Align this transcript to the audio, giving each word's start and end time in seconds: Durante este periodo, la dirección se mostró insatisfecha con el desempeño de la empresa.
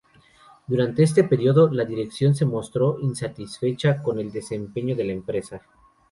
Durante 0.65 1.03
este 1.03 1.23
periodo, 1.25 1.69
la 1.71 1.85
dirección 1.85 2.33
se 2.33 2.43
mostró 2.43 2.97
insatisfecha 3.01 4.01
con 4.01 4.17
el 4.17 4.31
desempeño 4.31 4.95
de 4.95 5.03
la 5.03 5.11
empresa. 5.13 5.61